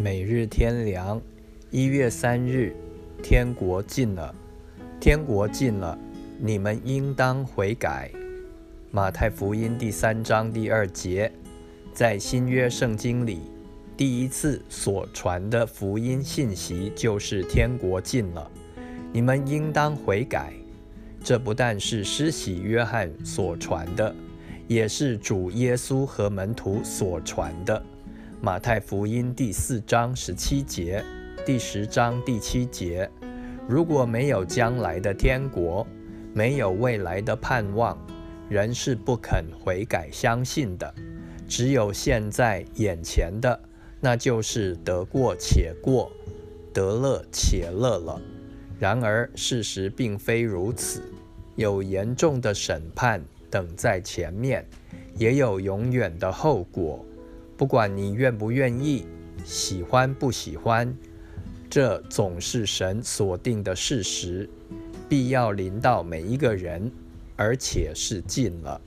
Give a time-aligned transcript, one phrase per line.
[0.00, 1.20] 每日天凉，
[1.72, 2.72] 一月三日，
[3.20, 4.32] 天国近了，
[5.00, 5.98] 天国近了，
[6.38, 8.08] 你们应当悔改。
[8.92, 11.32] 马太福音第三章第二节，
[11.92, 13.40] 在新约圣经里，
[13.96, 18.48] 第一次所传的福音信息就是天国近了，
[19.12, 20.52] 你们应当悔改。
[21.24, 24.14] 这不但是施洗约翰所传的，
[24.68, 27.82] 也是主耶稣和门徒所传的。
[28.40, 31.04] 马太福音第四章十七节，
[31.44, 33.10] 第十章第七节。
[33.68, 35.84] 如果没有将来的天国，
[36.32, 37.98] 没有未来的盼望，
[38.48, 40.94] 人是不肯悔改相信的。
[41.48, 43.60] 只有现在眼前的，
[44.00, 46.08] 那就是得过且过，
[46.72, 48.22] 得乐且乐了。
[48.78, 51.02] 然而事实并非如此，
[51.56, 54.64] 有严重的审判等在前面，
[55.16, 57.04] 也有永远的后果。
[57.58, 59.04] 不管你愿不愿意，
[59.44, 60.96] 喜欢不喜欢，
[61.68, 64.48] 这总是神所定的事实，
[65.08, 66.88] 必要临到每一个人，
[67.34, 68.80] 而且是近了。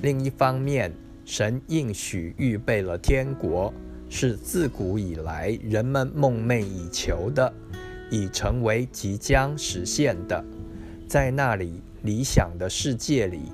[0.00, 0.90] 另一方面，
[1.26, 3.70] 神应许预备了天国，
[4.08, 7.52] 是自古以来人们梦寐以求的，
[8.10, 10.42] 已成为即将实现的。
[11.06, 13.52] 在那里，理想的世界里，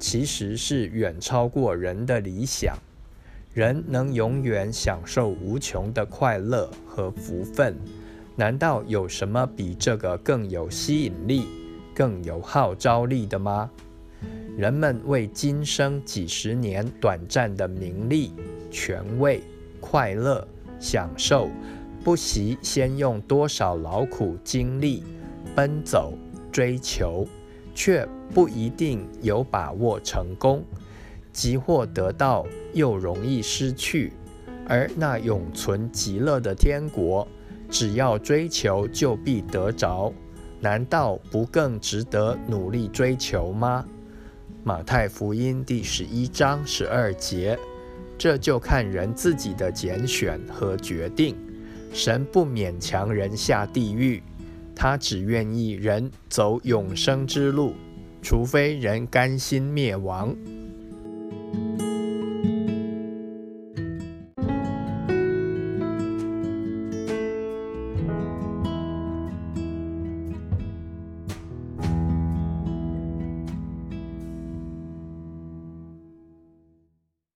[0.00, 2.76] 其实是远超过人的理想。
[3.52, 7.76] 人能永远享受无穷的快乐和福分，
[8.36, 11.46] 难道有什么比这个更有吸引力、
[11.92, 13.68] 更有号召力的吗？
[14.56, 18.32] 人们为今生几十年短暂的名利、
[18.70, 19.42] 权位、
[19.80, 20.46] 快乐、
[20.78, 21.50] 享受，
[22.04, 25.02] 不惜先用多少劳苦精力
[25.56, 26.12] 奔走
[26.52, 27.26] 追求，
[27.74, 30.62] 却不一定有把握成功。
[31.32, 34.10] 即获得到，又容易失去；
[34.66, 37.26] 而那永存极乐的天国，
[37.68, 40.12] 只要追求，就必得着。
[40.60, 43.84] 难道不更值得努力追求吗？
[44.62, 47.58] 马太福音第十一章十二节，
[48.18, 51.34] 这就看人自己的拣选和决定。
[51.92, 54.22] 神不勉强人下地狱，
[54.76, 57.72] 他只愿意人走永生之路，
[58.20, 60.36] 除非人甘心灭亡。